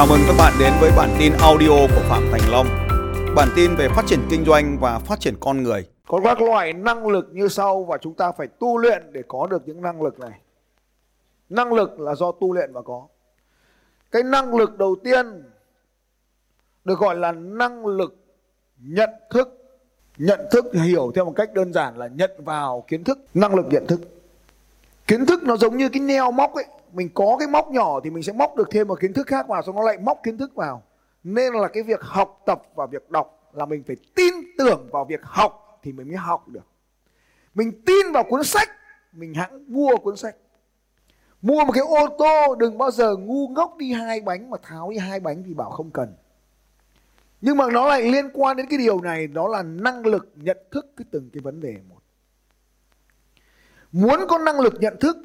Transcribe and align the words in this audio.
Chào 0.00 0.06
mừng 0.06 0.20
các 0.26 0.34
bạn 0.38 0.52
đến 0.60 0.72
với 0.80 0.90
bản 0.96 1.16
tin 1.18 1.32
audio 1.32 1.68
của 1.68 2.02
Phạm 2.08 2.22
Thành 2.32 2.50
Long. 2.50 2.66
Bản 3.36 3.48
tin 3.56 3.76
về 3.76 3.88
phát 3.88 4.02
triển 4.06 4.20
kinh 4.30 4.44
doanh 4.44 4.78
và 4.80 4.98
phát 4.98 5.20
triển 5.20 5.34
con 5.40 5.62
người. 5.62 5.88
Có 6.08 6.20
các 6.24 6.40
loại 6.40 6.72
năng 6.72 7.06
lực 7.06 7.28
như 7.32 7.48
sau 7.48 7.84
và 7.84 7.98
chúng 7.98 8.14
ta 8.14 8.32
phải 8.32 8.46
tu 8.46 8.78
luyện 8.78 9.12
để 9.12 9.22
có 9.28 9.46
được 9.46 9.62
những 9.66 9.82
năng 9.82 10.02
lực 10.02 10.18
này. 10.18 10.40
Năng 11.48 11.72
lực 11.72 12.00
là 12.00 12.14
do 12.14 12.32
tu 12.32 12.52
luyện 12.52 12.72
mà 12.72 12.82
có. 12.82 13.06
Cái 14.10 14.22
năng 14.22 14.54
lực 14.54 14.78
đầu 14.78 14.96
tiên 15.04 15.42
được 16.84 16.98
gọi 16.98 17.16
là 17.16 17.32
năng 17.32 17.86
lực 17.86 18.16
nhận 18.78 19.10
thức. 19.30 19.48
Nhận 20.18 20.40
thức 20.50 20.64
hiểu 20.74 21.12
theo 21.14 21.24
một 21.24 21.32
cách 21.36 21.54
đơn 21.54 21.72
giản 21.72 21.98
là 21.98 22.06
nhận 22.06 22.30
vào 22.38 22.84
kiến 22.88 23.04
thức, 23.04 23.18
năng 23.34 23.54
lực 23.54 23.66
nhận 23.70 23.86
thức. 23.86 24.00
Kiến 25.06 25.26
thức 25.26 25.42
nó 25.42 25.56
giống 25.56 25.76
như 25.76 25.88
cái 25.88 26.00
neo 26.00 26.30
móc 26.30 26.54
ấy, 26.54 26.66
mình 26.92 27.08
có 27.14 27.36
cái 27.38 27.48
móc 27.48 27.70
nhỏ 27.70 28.00
thì 28.04 28.10
mình 28.10 28.22
sẽ 28.22 28.32
móc 28.32 28.56
được 28.56 28.68
thêm 28.70 28.88
một 28.88 29.00
kiến 29.00 29.12
thức 29.12 29.26
khác 29.26 29.48
vào 29.48 29.62
xong 29.62 29.76
nó 29.76 29.82
lại 29.82 29.98
móc 29.98 30.20
kiến 30.22 30.38
thức 30.38 30.54
vào. 30.54 30.82
Nên 31.24 31.52
là 31.52 31.68
cái 31.68 31.82
việc 31.82 32.00
học 32.02 32.42
tập 32.46 32.62
và 32.74 32.86
việc 32.86 33.10
đọc 33.10 33.50
là 33.52 33.66
mình 33.66 33.82
phải 33.86 33.96
tin 34.14 34.34
tưởng 34.58 34.88
vào 34.92 35.04
việc 35.04 35.20
học 35.22 35.80
thì 35.82 35.92
mình 35.92 36.08
mới 36.08 36.16
học 36.16 36.48
được. 36.48 36.66
Mình 37.54 37.82
tin 37.86 38.12
vào 38.12 38.24
cuốn 38.24 38.44
sách, 38.44 38.68
mình 39.12 39.34
hãng 39.34 39.64
mua 39.74 39.96
cuốn 39.96 40.16
sách. 40.16 40.36
Mua 41.42 41.64
một 41.64 41.72
cái 41.72 41.84
ô 41.84 42.16
tô 42.18 42.54
đừng 42.54 42.78
bao 42.78 42.90
giờ 42.90 43.16
ngu 43.16 43.48
ngốc 43.48 43.76
đi 43.76 43.92
hai 43.92 44.20
bánh 44.20 44.50
mà 44.50 44.56
tháo 44.62 44.90
đi 44.90 44.98
hai 44.98 45.20
bánh 45.20 45.42
thì 45.46 45.54
bảo 45.54 45.70
không 45.70 45.90
cần. 45.90 46.14
Nhưng 47.40 47.56
mà 47.56 47.70
nó 47.70 47.88
lại 47.88 48.02
liên 48.02 48.30
quan 48.34 48.56
đến 48.56 48.66
cái 48.70 48.78
điều 48.78 49.00
này 49.00 49.26
đó 49.26 49.48
là 49.48 49.62
năng 49.62 50.06
lực 50.06 50.32
nhận 50.34 50.58
thức 50.70 50.86
cái 50.96 51.04
từng 51.10 51.30
cái 51.32 51.40
vấn 51.40 51.60
đề 51.60 51.76
một. 51.88 51.96
Muốn 53.92 54.20
có 54.28 54.38
năng 54.38 54.60
lực 54.60 54.74
nhận 54.80 54.96
thức, 55.00 55.16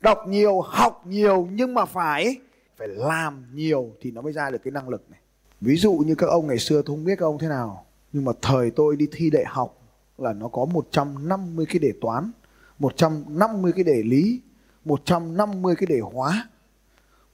đọc 0.00 0.18
nhiều, 0.28 0.60
học 0.60 1.02
nhiều 1.06 1.48
nhưng 1.52 1.74
mà 1.74 1.84
phải 1.84 2.36
phải 2.76 2.88
làm 2.88 3.46
nhiều 3.54 3.90
thì 4.00 4.10
nó 4.10 4.22
mới 4.22 4.32
ra 4.32 4.50
được 4.50 4.58
cái 4.64 4.72
năng 4.72 4.88
lực 4.88 5.10
này. 5.10 5.20
Ví 5.60 5.76
dụ 5.76 5.92
như 5.92 6.14
các 6.14 6.26
ông 6.26 6.46
ngày 6.46 6.58
xưa 6.58 6.82
tôi 6.82 6.96
không 6.96 7.04
biết 7.04 7.16
các 7.18 7.26
ông 7.26 7.38
thế 7.38 7.48
nào, 7.48 7.84
nhưng 8.12 8.24
mà 8.24 8.32
thời 8.42 8.70
tôi 8.70 8.96
đi 8.96 9.08
thi 9.12 9.30
đại 9.30 9.44
học 9.46 9.78
là 10.18 10.32
nó 10.32 10.48
có 10.48 10.64
150 10.64 11.66
cái 11.66 11.78
đề 11.78 11.92
toán, 12.00 12.30
150 12.78 13.72
cái 13.72 13.84
đề 13.84 14.02
lý, 14.02 14.40
150 14.84 15.74
cái 15.76 15.86
đề 15.86 16.00
hóa. 16.00 16.48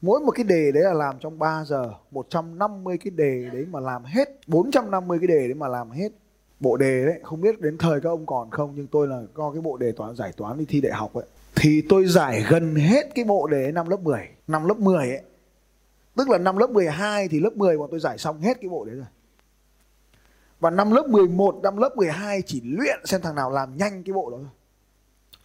Mỗi 0.01 0.21
một 0.21 0.31
cái 0.31 0.45
đề 0.45 0.73
đấy 0.73 0.83
là 0.83 0.93
làm 0.93 1.17
trong 1.21 1.39
3 1.39 1.65
giờ, 1.65 1.95
150 2.11 2.99
cái 2.99 3.11
đề 3.11 3.49
đấy 3.53 3.67
mà 3.71 3.81
làm 3.81 4.05
hết, 4.05 4.29
450 4.47 5.19
cái 5.19 5.27
đề 5.27 5.49
đấy 5.49 5.55
mà 5.55 5.69
làm 5.69 5.91
hết. 5.91 6.13
Bộ 6.61 6.77
đề 6.77 7.07
đấy, 7.07 7.21
không 7.23 7.41
biết 7.41 7.61
đến 7.61 7.79
thời 7.79 8.01
các 8.01 8.11
ông 8.11 8.27
còn 8.27 8.51
không 8.51 8.73
nhưng 8.77 8.87
tôi 8.87 9.09
là 9.09 9.23
có 9.35 9.51
cái 9.53 9.61
bộ 9.61 9.77
đề 9.77 9.93
toán 9.93 10.17
giải 10.17 10.33
toán 10.37 10.59
đi 10.59 10.65
thi 10.69 10.81
đại 10.81 10.93
học 10.93 11.15
ấy. 11.15 11.25
Thì 11.57 11.83
tôi 11.89 12.07
giải 12.07 12.45
gần 12.51 12.75
hết 12.75 13.15
cái 13.15 13.25
bộ 13.25 13.47
đề 13.47 13.73
năm 13.73 13.89
lớp 13.89 14.01
10, 14.01 14.29
năm 14.47 14.67
lớp 14.69 14.79
10 14.79 15.09
ấy. 15.09 15.23
Tức 16.17 16.29
là 16.29 16.39
năm 16.39 16.57
lớp 16.57 16.71
12 16.71 17.29
thì 17.29 17.41
lớp 17.41 17.57
10 17.57 17.79
bọn 17.79 17.89
tôi 17.91 18.01
giải 18.01 18.19
xong 18.19 18.41
hết 18.41 18.61
cái 18.61 18.69
bộ 18.69 18.85
đấy 18.85 18.97
rồi. 18.97 19.07
Và 20.61 20.71
năm 20.71 20.91
lớp 20.91 21.09
11, 21.09 21.61
năm 21.63 21.77
lớp 21.77 21.97
12 21.97 22.43
chỉ 22.43 22.61
luyện 22.65 23.01
xem 23.05 23.21
thằng 23.23 23.35
nào 23.35 23.51
làm 23.51 23.77
nhanh 23.77 24.03
cái 24.03 24.13
bộ 24.13 24.31
đó 24.31 24.37
thôi. 24.41 24.51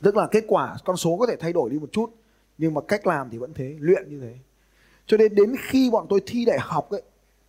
Tức 0.01 0.17
là 0.17 0.27
kết 0.31 0.43
quả 0.47 0.75
con 0.85 0.97
số 0.97 1.17
có 1.17 1.25
thể 1.25 1.35
thay 1.35 1.53
đổi 1.53 1.69
đi 1.69 1.79
một 1.79 1.89
chút 1.91 2.11
nhưng 2.57 2.73
mà 2.73 2.81
cách 2.87 3.07
làm 3.07 3.29
thì 3.29 3.37
vẫn 3.37 3.53
thế, 3.53 3.75
luyện 3.79 4.09
như 4.09 4.19
thế. 4.21 4.35
Cho 5.05 5.17
nên 5.17 5.35
đến 5.35 5.55
khi 5.59 5.89
bọn 5.91 6.05
tôi 6.09 6.21
thi 6.25 6.45
đại 6.45 6.59
học 6.59 6.89
ấy 6.89 7.01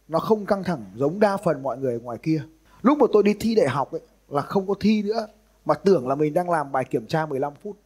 nó 0.09 0.19
không 0.19 0.47
căng 0.47 0.65
thẳng 0.65 0.85
giống 0.95 1.21
đa 1.21 1.37
phần 1.37 1.63
mọi 1.63 1.79
người 1.79 2.01
ngoài 2.01 2.19
kia. 2.23 2.43
Lúc 2.83 2.99
mà 2.99 3.07
tôi 3.13 3.23
đi 3.23 3.35
thi 3.41 3.55
đại 3.55 3.69
học 3.69 3.93
ấy 3.93 4.01
là 4.29 4.43
không 4.43 4.67
có 4.67 4.75
thi 4.81 5.03
nữa 5.03 5.27
mà 5.65 5.75
tưởng 5.75 6.09
là 6.09 6.15
mình 6.15 6.35
đang 6.35 6.51
làm 6.51 6.73
bài 6.73 6.85
kiểm 6.85 7.07
tra 7.07 7.27
15 7.27 7.53
phút. 7.63 7.77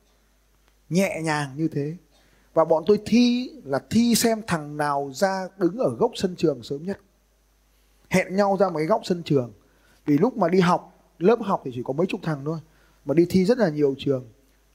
Nhẹ 0.91 1.21
nhàng 1.23 1.49
như 1.57 1.69
thế. 1.69 1.97
Và 2.55 2.65
bọn 2.65 2.85
tôi 2.87 3.01
thi 3.07 3.51
là 3.65 3.79
thi 3.91 4.15
xem 4.15 4.43
thằng 4.47 4.77
nào 4.77 5.11
ra 5.15 5.49
đứng 5.59 5.79
ở 5.79 5.91
góc 5.99 6.11
sân 6.15 6.37
trường 6.37 6.63
sớm 6.63 6.85
nhất. 6.85 6.99
Hẹn 8.11 8.37
nhau 8.37 8.57
ra 8.61 8.69
một 8.69 8.79
cái 8.79 8.87
góc 8.87 9.01
sân 9.05 9.23
trường. 9.23 9.53
Vì 10.07 10.19
lúc 10.19 10.37
mà 10.37 10.49
đi 10.49 10.61
học, 10.61 10.99
lớp 11.19 11.39
học 11.43 11.63
thì 11.65 11.71
chỉ 11.75 11.83
có 11.85 11.93
mấy 11.93 12.07
chục 12.07 12.21
thằng 12.23 12.43
thôi. 12.45 12.59
Mà 13.05 13.15
đi 13.15 13.27
thi 13.31 13.45
rất 13.45 13.59
là 13.59 13.69
nhiều 13.69 13.95
trường. 13.99 14.25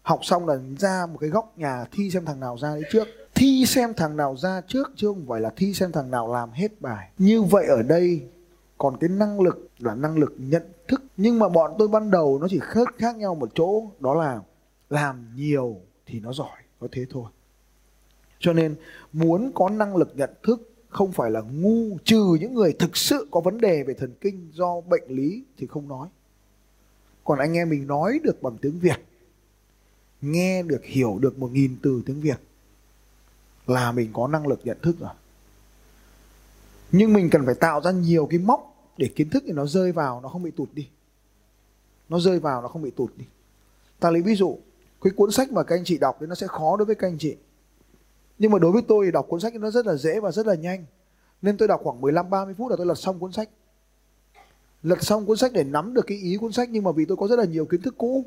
Học 0.02 0.20
xong 0.24 0.48
là 0.48 0.60
ra 0.80 1.06
một 1.06 1.18
cái 1.22 1.30
góc 1.30 1.54
nhà 1.58 1.86
thi 1.92 2.10
xem 2.12 2.26
thằng 2.26 2.40
nào 2.40 2.58
ra 2.58 2.70
đấy 2.70 2.84
trước. 2.92 3.08
Thi 3.36 3.66
xem 3.68 3.94
thằng 3.94 4.18
nào 4.18 4.38
ra 4.38 4.62
trước 4.68 4.92
chứ 4.96 5.08
không 5.08 5.26
phải 5.28 5.42
là 5.42 5.50
thi 5.56 5.74
xem 5.74 5.92
thằng 5.92 6.12
nào 6.12 6.34
làm 6.34 6.52
hết 6.52 6.82
bài. 6.82 7.10
Như 7.18 7.42
vậy 7.42 7.66
ở 7.66 7.82
đây 7.82 8.24
còn 8.78 8.98
cái 8.98 9.10
năng 9.10 9.42
lực 9.42 9.68
là 9.80 9.96
năng 9.96 10.18
lực 10.18 10.34
nhận 10.38 10.64
thức. 10.88 11.04
Nhưng 11.18 11.40
mà 11.40 11.50
bọn 11.50 11.72
tôi 11.80 11.88
ban 11.88 12.12
đầu 12.12 12.40
nó 12.42 12.48
chỉ 12.50 12.60
khác 12.62 12.88
khác 12.98 13.16
nhau 13.16 13.36
một 13.36 13.50
chỗ 13.56 13.84
đó 14.00 14.14
là 14.14 14.40
làm 14.90 15.36
nhiều 15.36 15.82
thì 16.12 16.20
nó 16.20 16.34
giỏi, 16.34 16.62
có 16.80 16.88
thế 16.92 17.06
thôi. 17.10 17.32
Cho 18.40 18.54
nên 18.54 18.76
muốn 19.14 19.52
có 19.56 19.70
năng 19.70 19.96
lực 19.96 20.12
nhận 20.16 20.30
thức 20.44 20.74
không 20.90 21.12
phải 21.12 21.32
là 21.32 21.42
ngu 21.42 21.98
trừ 22.04 22.38
những 22.40 22.54
người 22.54 22.74
thực 22.74 22.98
sự 22.98 23.28
có 23.32 23.40
vấn 23.40 23.62
đề 23.62 23.84
về 23.84 23.94
thần 23.94 24.14
kinh 24.22 24.52
do 24.54 24.82
bệnh 24.82 25.04
lý 25.08 25.44
thì 25.58 25.68
không 25.68 25.88
nói. 25.88 26.08
Còn 27.24 27.40
anh 27.40 27.54
em 27.54 27.70
mình 27.70 27.88
nói 27.88 28.20
được 28.24 28.42
bằng 28.42 28.58
tiếng 28.58 28.80
Việt, 28.80 29.06
nghe 30.22 30.64
được 30.64 30.86
hiểu 30.86 31.20
được 31.22 31.40
một 31.40 31.52
nghìn 31.52 31.78
từ 31.84 32.02
tiếng 32.06 32.22
Việt 32.22 32.40
là 33.68 33.92
mình 33.92 34.10
có 34.14 34.28
năng 34.28 34.48
lực 34.48 34.60
nhận 34.64 34.78
thức 34.82 34.96
rồi. 35.00 35.14
Nhưng 36.92 37.14
mình 37.14 37.30
cần 37.30 37.46
phải 37.46 37.56
tạo 37.56 37.82
ra 37.82 37.92
nhiều 37.92 38.28
cái 38.30 38.40
móc 38.40 38.92
để 38.98 39.10
kiến 39.16 39.30
thức 39.30 39.44
thì 39.48 39.54
nó 39.54 39.66
rơi 39.66 39.92
vào 39.92 40.22
nó 40.22 40.30
không 40.30 40.44
bị 40.44 40.52
tụt 40.52 40.70
đi. 40.74 40.88
Nó 42.10 42.20
rơi 42.20 42.40
vào 42.40 42.62
nó 42.62 42.68
không 42.68 42.82
bị 42.82 42.92
tụt 42.92 43.18
đi. 43.18 43.26
Ta 44.00 44.12
lấy 44.12 44.22
ví 44.22 44.36
dụ, 44.36 44.58
cái 45.02 45.12
cuốn 45.16 45.32
sách 45.32 45.52
mà 45.52 45.64
các 45.64 45.76
anh 45.76 45.84
chị 45.84 45.98
đọc 45.98 46.18
thì 46.20 46.26
nó 46.28 46.36
sẽ 46.36 46.48
khó 46.48 46.78
đối 46.78 46.86
với 46.86 46.96
các 46.96 47.08
anh 47.08 47.18
chị. 47.18 47.38
Nhưng 48.40 48.52
mà 48.52 48.60
đối 48.60 48.72
với 48.72 48.82
tôi 48.88 49.06
thì 49.06 49.12
đọc 49.12 49.26
cuốn 49.30 49.40
sách 49.40 49.56
nó 49.56 49.72
rất 49.72 49.86
là 49.86 49.96
dễ 49.96 50.20
và 50.20 50.32
rất 50.32 50.48
là 50.48 50.56
nhanh. 50.56 50.86
Nên 51.42 51.58
tôi 51.58 51.68
đọc 51.68 51.82
khoảng 51.84 52.02
15 52.02 52.30
30 52.30 52.54
phút 52.58 52.72
là 52.72 52.78
tôi 52.78 52.86
lật 52.86 52.96
xong 52.96 53.20
cuốn 53.20 53.32
sách. 53.32 53.50
Lật 54.84 55.04
xong 55.04 55.26
cuốn 55.26 55.38
sách 55.38 55.54
để 55.54 55.64
nắm 55.64 55.94
được 55.94 56.08
cái 56.08 56.18
ý 56.18 56.38
cuốn 56.38 56.52
sách, 56.52 56.70
nhưng 56.70 56.84
mà 56.84 56.92
vì 56.92 57.06
tôi 57.06 57.18
có 57.18 57.28
rất 57.28 57.40
là 57.40 57.46
nhiều 57.46 57.66
kiến 57.66 57.82
thức 57.82 57.96
cũ, 57.98 58.26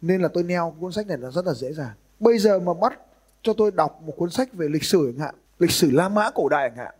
nên 0.00 0.22
là 0.22 0.28
tôi 0.28 0.42
neo 0.42 0.74
cuốn 0.80 0.92
sách 0.92 1.06
này 1.06 1.18
là 1.18 1.30
rất 1.30 1.46
là 1.46 1.54
dễ 1.54 1.72
dàng. 1.72 1.94
Bây 2.20 2.38
giờ 2.38 2.58
mà 2.58 2.74
bắt 2.74 3.00
cho 3.42 3.52
tôi 3.52 3.70
đọc 3.70 4.02
một 4.02 4.14
cuốn 4.16 4.30
sách 4.30 4.52
về 4.52 4.68
lịch 4.68 4.84
sử 4.84 5.12
chẳng 5.12 5.20
hạn, 5.20 5.34
lịch 5.58 5.70
sử 5.70 5.90
La 5.90 6.08
Mã 6.08 6.30
cổ 6.30 6.48
đại 6.48 6.68
chẳng 6.68 6.78
hạn, 6.84 6.94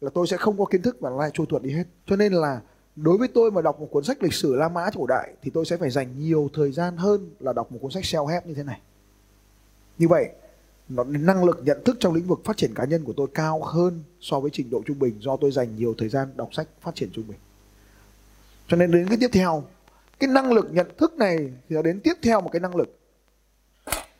là 0.00 0.10
tôi 0.14 0.26
sẽ 0.26 0.36
không 0.36 0.58
có 0.58 0.64
kiến 0.64 0.82
thức 0.82 0.96
và 1.00 1.10
lại 1.10 1.30
trôi 1.34 1.46
tuột 1.48 1.62
đi 1.62 1.70
hết. 1.70 1.84
Cho 2.06 2.16
nên 2.16 2.32
là 2.32 2.60
đối 2.96 3.18
với 3.18 3.28
tôi 3.28 3.50
mà 3.50 3.62
đọc 3.62 3.80
một 3.80 3.88
cuốn 3.90 4.04
sách 4.04 4.22
lịch 4.22 4.34
sử 4.34 4.54
La 4.54 4.68
Mã 4.68 4.90
cổ 4.94 5.06
đại 5.06 5.32
thì 5.42 5.50
tôi 5.50 5.64
sẽ 5.64 5.76
phải 5.76 5.90
dành 5.90 6.18
nhiều 6.18 6.50
thời 6.54 6.72
gian 6.72 6.96
hơn 6.96 7.30
là 7.40 7.52
đọc 7.52 7.72
một 7.72 7.78
cuốn 7.82 7.90
sách 7.90 8.04
self 8.04 8.26
help 8.26 8.46
như 8.46 8.54
thế 8.54 8.62
này. 8.62 8.80
Như 9.98 10.08
vậy, 10.08 10.28
nó, 10.88 11.04
năng 11.04 11.44
lực 11.44 11.60
nhận 11.64 11.84
thức 11.84 11.96
trong 12.00 12.14
lĩnh 12.14 12.26
vực 12.26 12.40
phát 12.44 12.56
triển 12.56 12.74
cá 12.74 12.84
nhân 12.84 13.04
của 13.04 13.12
tôi 13.16 13.26
cao 13.34 13.62
hơn 13.62 14.02
so 14.20 14.40
với 14.40 14.50
trình 14.50 14.70
độ 14.70 14.82
trung 14.86 14.98
bình 14.98 15.16
do 15.20 15.36
tôi 15.36 15.50
dành 15.50 15.76
nhiều 15.76 15.94
thời 15.98 16.08
gian 16.08 16.28
đọc 16.36 16.48
sách 16.52 16.68
phát 16.80 16.94
triển 16.94 17.10
trung 17.12 17.24
bình. 17.28 17.38
Cho 18.68 18.76
nên 18.76 18.90
đến 18.90 19.08
cái 19.08 19.18
tiếp 19.20 19.30
theo, 19.32 19.64
cái 20.18 20.28
năng 20.28 20.52
lực 20.52 20.66
nhận 20.70 20.86
thức 20.98 21.14
này 21.14 21.36
thì 21.38 21.76
nó 21.76 21.82
đến 21.82 22.00
tiếp 22.00 22.14
theo 22.22 22.40
một 22.40 22.50
cái 22.52 22.60
năng 22.60 22.76
lực 22.76 22.98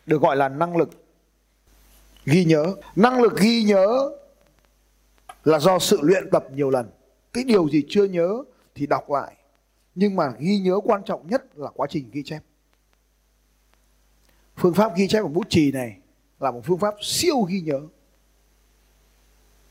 được 0.07 0.23
gọi 0.23 0.37
là 0.37 0.49
năng 0.49 0.77
lực 0.77 0.91
ghi 2.25 2.45
nhớ. 2.45 2.75
Năng 2.97 3.23
lực 3.23 3.39
ghi 3.41 3.63
nhớ 3.63 4.11
là 5.45 5.59
do 5.59 5.79
sự 5.79 5.99
luyện 6.03 6.31
tập 6.31 6.47
nhiều 6.55 6.71
lần. 6.71 6.87
Cái 7.33 7.45
điều 7.45 7.69
gì 7.69 7.85
chưa 7.89 8.05
nhớ 8.05 8.43
thì 8.77 8.87
đọc 8.87 9.11
lại. 9.11 9.37
Nhưng 9.95 10.17
mà 10.17 10.33
ghi 10.39 10.59
nhớ 10.59 10.81
quan 10.85 11.03
trọng 11.05 11.27
nhất 11.27 11.45
là 11.55 11.71
quá 11.75 11.87
trình 11.91 12.11
ghi 12.13 12.23
chép. 12.23 12.41
Phương 14.57 14.75
pháp 14.75 14.97
ghi 14.97 15.09
chép 15.09 15.23
bằng 15.23 15.33
bút 15.33 15.47
chì 15.51 15.73
này 15.73 15.97
là 16.41 16.51
một 16.51 16.61
phương 16.65 16.79
pháp 16.79 16.95
siêu 17.03 17.43
ghi 17.43 17.61
nhớ. 17.61 17.81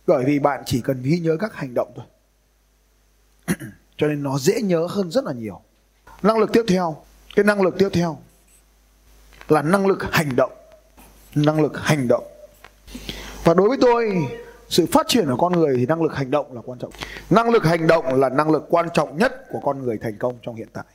Bởi 0.08 0.26
vì 0.26 0.40
bạn 0.40 0.64
chỉ 0.66 0.82
cần 0.82 1.02
ghi 1.02 1.20
nhớ 1.20 1.38
các 1.40 1.54
hành 1.54 1.74
động 1.74 1.94
thôi. 1.96 2.06
Cho 3.98 4.08
nên 4.08 4.24
nó 4.24 4.38
dễ 4.38 4.62
nhớ 4.62 4.88
hơn 4.90 5.12
rất 5.12 5.24
là 5.26 5.34
nhiều. 5.34 5.62
Năng 6.22 6.38
lực 6.38 6.50
tiếp 6.54 6.64
theo. 6.68 7.04
Cái 7.36 7.46
năng 7.46 7.62
lực 7.62 7.76
tiếp 7.80 7.90
theo 7.94 8.18
là 9.48 9.62
năng 9.62 9.88
lực 9.88 10.04
hành 10.12 10.36
động. 10.36 10.52
Năng 11.36 11.62
lực 11.62 11.78
hành 11.78 12.08
động. 12.08 12.24
Và 13.44 13.54
đối 13.54 13.70
với 13.70 13.78
tôi 13.82 14.28
sự 14.70 14.86
phát 14.92 15.08
triển 15.08 15.26
của 15.30 15.38
con 15.38 15.54
người 15.54 15.76
thì 15.78 15.86
năng 15.86 16.02
lực 16.02 16.16
hành 16.16 16.32
động 16.32 16.54
là 16.54 16.62
quan 16.66 16.80
trọng 16.80 16.92
năng 17.30 17.50
lực 17.50 17.64
hành 17.64 17.88
động 17.88 18.06
là 18.20 18.30
năng 18.30 18.52
lực 18.52 18.66
quan 18.70 18.88
trọng 18.94 19.18
nhất 19.18 19.46
của 19.50 19.60
con 19.64 19.84
người 19.84 19.98
thành 19.98 20.18
công 20.18 20.38
trong 20.42 20.56
hiện 20.56 20.68
tại 20.74 20.86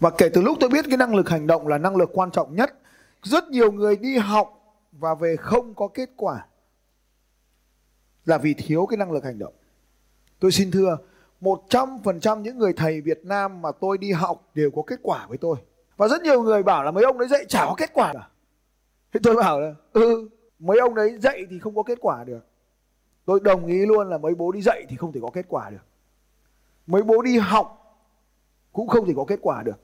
và 0.00 0.10
kể 0.10 0.28
từ 0.28 0.40
lúc 0.40 0.56
tôi 0.60 0.70
biết 0.70 0.84
cái 0.88 0.96
năng 0.96 1.14
lực 1.14 1.28
hành 1.28 1.46
động 1.46 1.68
là 1.68 1.78
năng 1.78 1.96
lực 1.96 2.10
quan 2.12 2.30
trọng 2.30 2.54
nhất 2.54 2.74
rất 3.22 3.48
nhiều 3.48 3.72
người 3.72 3.96
đi 3.96 4.16
học 4.16 4.58
và 4.92 5.14
về 5.14 5.36
không 5.36 5.74
có 5.74 5.88
kết 5.88 6.10
quả 6.16 6.44
là 8.24 8.38
vì 8.38 8.54
thiếu 8.54 8.86
cái 8.86 8.96
năng 8.96 9.12
lực 9.12 9.24
hành 9.24 9.38
động. 9.38 9.52
Tôi 10.40 10.52
xin 10.52 10.70
thưa, 10.70 10.98
100% 11.40 12.40
những 12.40 12.58
người 12.58 12.72
thầy 12.72 13.00
Việt 13.00 13.20
Nam 13.24 13.62
mà 13.62 13.72
tôi 13.80 13.98
đi 13.98 14.12
học 14.12 14.50
đều 14.54 14.70
có 14.70 14.82
kết 14.86 15.00
quả 15.02 15.26
với 15.28 15.38
tôi. 15.38 15.56
Và 15.96 16.08
rất 16.08 16.22
nhiều 16.22 16.42
người 16.42 16.62
bảo 16.62 16.84
là 16.84 16.90
mấy 16.90 17.04
ông 17.04 17.18
đấy 17.18 17.28
dạy 17.28 17.44
chả 17.48 17.64
có 17.64 17.74
kết 17.78 17.90
quả 17.94 18.12
cả. 18.12 18.28
Thế 19.12 19.20
tôi 19.22 19.34
bảo 19.34 19.60
là 19.60 19.74
ừ, 19.92 20.28
mấy 20.58 20.78
ông 20.78 20.94
đấy 20.94 21.18
dạy 21.18 21.46
thì 21.50 21.58
không 21.58 21.76
có 21.76 21.82
kết 21.82 21.98
quả 22.00 22.24
được. 22.24 22.46
Tôi 23.24 23.40
đồng 23.40 23.66
ý 23.66 23.86
luôn 23.86 24.10
là 24.10 24.18
mấy 24.18 24.34
bố 24.34 24.52
đi 24.52 24.62
dạy 24.62 24.86
thì 24.88 24.96
không 24.96 25.12
thể 25.12 25.20
có 25.22 25.30
kết 25.32 25.46
quả 25.48 25.70
được. 25.70 25.86
Mấy 26.86 27.02
bố 27.02 27.22
đi 27.22 27.38
học 27.38 27.96
cũng 28.72 28.88
không 28.88 29.06
thể 29.06 29.12
có 29.16 29.24
kết 29.24 29.38
quả 29.42 29.62
được. 29.62 29.80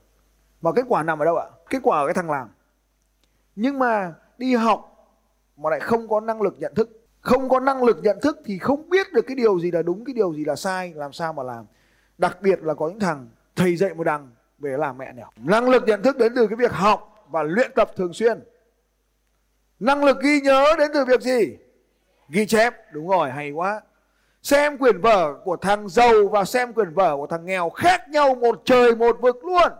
Mà 0.60 0.72
kết 0.72 0.84
quả 0.88 1.02
nằm 1.02 1.18
ở 1.18 1.24
đâu 1.24 1.36
ạ? 1.36 1.46
Kết 1.70 1.78
quả 1.82 1.98
ở 1.98 2.06
cái 2.06 2.14
thằng 2.14 2.30
làm 2.30 2.48
nhưng 3.56 3.78
mà 3.78 4.14
đi 4.38 4.54
học 4.54 4.90
mà 5.56 5.70
lại 5.70 5.80
không 5.80 6.08
có 6.08 6.20
năng 6.20 6.42
lực 6.42 6.54
nhận 6.58 6.74
thức 6.74 7.00
không 7.20 7.48
có 7.48 7.60
năng 7.60 7.82
lực 7.82 7.98
nhận 8.02 8.20
thức 8.22 8.40
thì 8.44 8.58
không 8.58 8.88
biết 8.88 9.12
được 9.12 9.22
cái 9.26 9.34
điều 9.34 9.60
gì 9.60 9.70
là 9.70 9.82
đúng, 9.82 10.04
cái 10.04 10.14
điều 10.14 10.34
gì 10.34 10.44
là 10.44 10.56
sai, 10.56 10.92
làm 10.94 11.12
sao 11.12 11.32
mà 11.32 11.42
làm 11.42 11.66
đặc 12.18 12.38
biệt 12.42 12.62
là 12.62 12.74
có 12.74 12.88
những 12.88 13.00
thằng, 13.00 13.28
thầy 13.56 13.76
dạy 13.76 13.94
một 13.94 14.04
đằng 14.04 14.30
về 14.58 14.76
làm 14.76 14.98
mẹ 14.98 15.12
nẻo 15.12 15.28
năng 15.36 15.68
lực 15.68 15.82
nhận 15.86 16.02
thức 16.02 16.18
đến 16.18 16.32
từ 16.36 16.46
cái 16.46 16.56
việc 16.56 16.72
học 16.72 17.26
và 17.30 17.42
luyện 17.42 17.70
tập 17.74 17.90
thường 17.96 18.12
xuyên 18.12 18.40
năng 19.84 20.04
lực 20.04 20.20
ghi 20.20 20.40
nhớ 20.40 20.75
đến 20.78 20.90
từ 20.94 21.04
việc 21.04 21.20
gì? 21.20 21.56
Ghi 22.28 22.46
chép, 22.46 22.75
đúng 22.92 23.08
rồi, 23.08 23.31
hay 23.31 23.50
quá. 23.50 23.81
Xem 24.42 24.78
quyển 24.78 25.00
vở 25.00 25.34
của 25.44 25.56
thằng 25.56 25.88
giàu 25.88 26.28
và 26.28 26.44
xem 26.44 26.72
quyển 26.72 26.94
vở 26.94 27.16
của 27.16 27.26
thằng 27.26 27.44
nghèo 27.44 27.70
khác 27.70 28.08
nhau 28.08 28.34
một 28.34 28.62
trời 28.64 28.94
một 28.94 29.16
vực 29.20 29.44
luôn. 29.44 29.72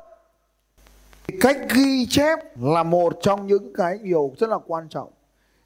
Cách 1.41 1.57
ghi 1.75 2.07
chép 2.07 2.39
là 2.61 2.83
một 2.83 3.19
trong 3.21 3.47
những 3.47 3.73
cái 3.75 3.99
điều 4.03 4.35
rất 4.39 4.51
là 4.51 4.59
quan 4.67 4.89
trọng. 4.89 5.11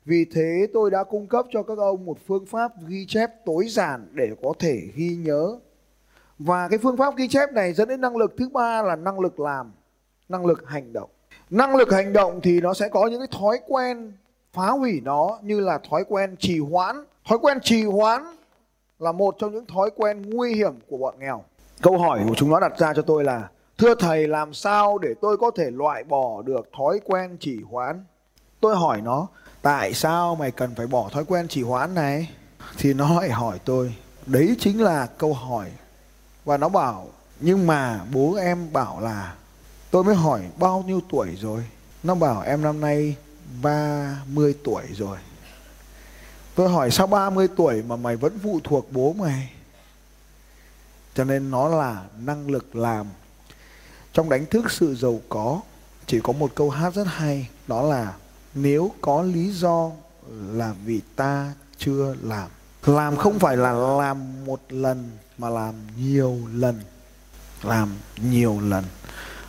Vì 0.04 0.24
thế 0.24 0.66
tôi 0.74 0.90
đã 0.90 1.04
cung 1.04 1.26
cấp 1.26 1.46
cho 1.52 1.62
các 1.62 1.78
ông 1.78 2.04
một 2.04 2.18
phương 2.26 2.46
pháp 2.46 2.72
ghi 2.86 3.06
chép 3.08 3.30
tối 3.44 3.66
giản 3.68 4.08
để 4.12 4.30
có 4.42 4.52
thể 4.58 4.80
ghi 4.94 5.16
nhớ. 5.16 5.58
Và 6.38 6.68
cái 6.68 6.78
phương 6.78 6.96
pháp 6.96 7.16
ghi 7.16 7.28
chép 7.28 7.52
này 7.52 7.72
dẫn 7.72 7.88
đến 7.88 8.00
năng 8.00 8.16
lực 8.16 8.34
thứ 8.38 8.48
ba 8.48 8.82
là 8.82 8.96
năng 8.96 9.20
lực 9.20 9.40
làm, 9.40 9.72
năng 10.28 10.46
lực 10.46 10.68
hành 10.68 10.92
động. 10.92 11.10
Năng 11.50 11.76
lực 11.76 11.92
hành 11.92 12.12
động 12.12 12.40
thì 12.42 12.60
nó 12.60 12.74
sẽ 12.74 12.88
có 12.88 13.06
những 13.06 13.20
cái 13.20 13.40
thói 13.40 13.60
quen 13.66 14.12
phá 14.52 14.70
hủy 14.70 15.00
nó 15.04 15.38
như 15.42 15.60
là 15.60 15.78
thói 15.90 16.04
quen 16.08 16.36
trì 16.38 16.58
hoãn. 16.58 17.04
Thói 17.28 17.38
quen 17.38 17.58
trì 17.62 17.84
hoãn 17.84 18.22
là 18.98 19.12
một 19.12 19.36
trong 19.38 19.52
những 19.52 19.66
thói 19.66 19.90
quen 19.96 20.30
nguy 20.30 20.54
hiểm 20.54 20.72
của 20.88 20.96
bọn 20.96 21.14
nghèo. 21.18 21.44
Câu 21.82 21.98
hỏi 21.98 22.20
của 22.28 22.34
chúng 22.34 22.50
nó 22.50 22.60
đặt 22.60 22.78
ra 22.78 22.94
cho 22.94 23.02
tôi 23.02 23.24
là, 23.24 23.48
thưa 23.78 23.94
thầy, 23.94 24.28
làm 24.28 24.54
sao 24.54 24.98
để 24.98 25.14
tôi 25.20 25.36
có 25.36 25.50
thể 25.50 25.70
loại 25.70 26.04
bỏ 26.04 26.42
được 26.42 26.68
thói 26.76 27.00
quen 27.04 27.36
trì 27.40 27.58
hoãn? 27.70 28.04
Tôi 28.60 28.76
hỏi 28.76 29.00
nó, 29.00 29.26
tại 29.62 29.94
sao 29.94 30.34
mày 30.34 30.50
cần 30.50 30.74
phải 30.76 30.86
bỏ 30.86 31.08
thói 31.12 31.24
quen 31.24 31.48
trì 31.48 31.62
hoãn 31.62 31.94
này? 31.94 32.30
Thì 32.78 32.94
nó 32.94 33.20
lại 33.20 33.30
hỏi 33.30 33.58
tôi, 33.64 33.94
đấy 34.26 34.56
chính 34.58 34.82
là 34.82 35.06
câu 35.18 35.34
hỏi. 35.34 35.70
Và 36.44 36.56
nó 36.56 36.68
bảo, 36.68 37.06
nhưng 37.40 37.66
mà 37.66 38.00
bố 38.12 38.34
em 38.34 38.72
bảo 38.72 39.00
là, 39.00 39.34
tôi 39.90 40.04
mới 40.04 40.14
hỏi 40.14 40.40
bao 40.58 40.84
nhiêu 40.86 41.00
tuổi 41.10 41.36
rồi? 41.36 41.64
Nó 42.02 42.14
bảo, 42.14 42.42
em 42.42 42.62
năm 42.62 42.80
nay 42.80 43.16
30 43.62 44.54
tuổi 44.64 44.82
rồi. 44.94 45.18
Tôi 46.54 46.68
hỏi, 46.68 46.90
sao 46.90 47.06
30 47.06 47.48
tuổi 47.56 47.82
mà 47.82 47.96
mày 47.96 48.16
vẫn 48.16 48.38
phụ 48.42 48.60
thuộc 48.64 48.92
bố 48.92 49.12
mày? 49.12 49.52
Cho 51.14 51.24
nên 51.24 51.50
nó 51.50 51.68
là 51.68 52.04
năng 52.18 52.50
lực 52.50 52.76
làm. 52.76 53.06
Trong 54.12 54.28
đánh 54.28 54.46
thức 54.46 54.70
sự 54.70 54.94
giàu 54.94 55.20
có, 55.28 55.60
chỉ 56.06 56.20
có 56.20 56.32
một 56.32 56.54
câu 56.54 56.70
hát 56.70 56.94
rất 56.94 57.06
hay, 57.06 57.48
đó 57.66 57.82
là, 57.82 58.14
nếu 58.54 58.92
có 59.00 59.22
lý 59.22 59.52
do 59.52 59.90
là 60.30 60.74
vì 60.84 61.00
ta 61.16 61.52
chưa 61.78 62.14
làm. 62.22 62.48
Làm 62.86 63.16
không 63.16 63.38
phải 63.38 63.56
là 63.56 63.72
làm 63.72 64.44
một 64.44 64.60
lần, 64.68 65.10
mà 65.38 65.48
làm 65.48 65.74
nhiều 65.98 66.38
lần. 66.52 66.80
Làm 67.62 67.88
nhiều 68.16 68.60
lần. 68.60 68.84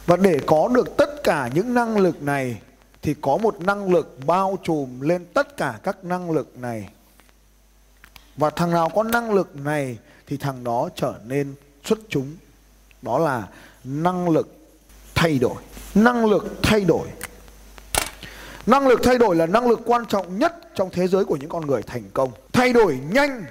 Và 0.05 0.15
để 0.15 0.39
có 0.47 0.67
được 0.67 0.97
tất 0.97 1.23
cả 1.23 1.49
những 1.53 1.73
năng 1.73 1.97
lực 1.97 2.21
này 2.21 2.61
thì 3.01 3.15
có 3.21 3.37
một 3.37 3.59
năng 3.61 3.91
lực 3.91 4.17
bao 4.25 4.57
trùm 4.63 5.01
lên 5.01 5.25
tất 5.33 5.57
cả 5.57 5.79
các 5.83 6.03
năng 6.03 6.31
lực 6.31 6.57
này. 6.57 6.89
Và 8.37 8.49
thằng 8.49 8.71
nào 8.71 8.89
có 8.89 9.03
năng 9.03 9.33
lực 9.33 9.55
này 9.55 9.97
thì 10.27 10.37
thằng 10.37 10.63
đó 10.63 10.89
trở 10.95 11.13
nên 11.25 11.55
xuất 11.85 11.99
chúng. 12.09 12.35
Đó 13.01 13.19
là 13.19 13.47
năng 13.83 14.29
lực 14.29 14.55
thay 15.15 15.39
đổi, 15.39 15.55
năng 15.95 16.25
lực 16.25 16.45
thay 16.63 16.81
đổi. 16.81 17.07
Năng 18.65 18.87
lực 18.87 18.99
thay 19.03 19.17
đổi 19.17 19.35
là 19.35 19.45
năng 19.45 19.69
lực 19.69 19.79
quan 19.85 20.05
trọng 20.05 20.39
nhất 20.39 20.55
trong 20.75 20.89
thế 20.89 21.07
giới 21.07 21.25
của 21.25 21.35
những 21.35 21.49
con 21.49 21.67
người 21.67 21.81
thành 21.81 22.03
công. 22.13 22.31
Thay 22.53 22.73
đổi 22.73 22.99
nhanh, 23.11 23.45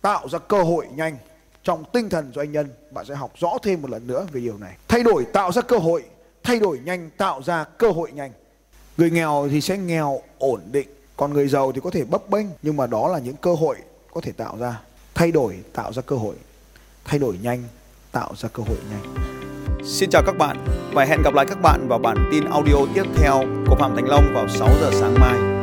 tạo 0.00 0.28
ra 0.28 0.38
cơ 0.38 0.62
hội 0.62 0.86
nhanh. 0.94 1.16
Trong 1.62 1.84
tinh 1.92 2.08
thần 2.08 2.32
doanh 2.34 2.52
nhân, 2.52 2.68
bạn 2.90 3.04
sẽ 3.04 3.14
học 3.14 3.32
rõ 3.38 3.58
thêm 3.62 3.82
một 3.82 3.90
lần 3.90 4.06
nữa 4.06 4.26
về 4.32 4.40
điều 4.40 4.58
này. 4.58 4.76
Thay 4.88 5.02
đổi, 5.02 5.24
tạo 5.24 5.52
ra 5.52 5.62
cơ 5.62 5.78
hội. 5.78 6.04
Thay 6.42 6.58
đổi 6.58 6.78
nhanh, 6.84 7.10
tạo 7.16 7.42
ra 7.42 7.64
cơ 7.64 7.90
hội 7.90 8.12
nhanh 8.12 8.32
người 8.96 9.10
nghèo 9.10 9.48
thì 9.50 9.60
sẽ 9.60 9.78
nghèo 9.78 10.20
ổn 10.38 10.60
định, 10.72 10.88
còn 11.16 11.32
người 11.32 11.48
giàu 11.48 11.72
thì 11.72 11.80
có 11.84 11.90
thể 11.90 12.04
bấp 12.04 12.30
bênh, 12.30 12.46
nhưng 12.62 12.76
mà 12.76 12.86
đó 12.86 13.08
là 13.08 13.18
những 13.18 13.36
cơ 13.36 13.54
hội 13.54 13.76
có 14.14 14.20
thể 14.20 14.32
tạo 14.32 14.56
ra 14.60 14.80
thay 15.14 15.32
đổi 15.32 15.58
tạo 15.72 15.92
ra 15.92 16.02
cơ 16.02 16.16
hội, 16.16 16.34
thay 17.04 17.18
đổi 17.18 17.38
nhanh 17.42 17.62
tạo 18.12 18.32
ra 18.36 18.48
cơ 18.52 18.62
hội 18.62 18.76
nhanh 18.90 19.14
Xin 19.84 20.10
chào 20.10 20.22
các 20.26 20.38
bạn 20.38 20.64
và 20.92 21.04
hẹn 21.04 21.22
gặp 21.24 21.34
lại 21.34 21.46
các 21.48 21.58
bạn 21.62 21.88
vào 21.88 21.98
bản 21.98 22.28
tin 22.32 22.44
audio 22.44 22.74
tiếp 22.94 23.04
theo 23.16 23.44
của 23.68 23.76
Phạm 23.78 23.94
Thành 23.96 24.08
Long 24.08 24.34
vào 24.34 24.48
6 24.48 24.68
giờ 24.80 24.90
sáng 24.92 25.14
mai. 25.20 25.53